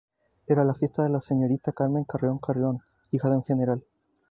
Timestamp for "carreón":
2.05-2.39, 2.39-2.81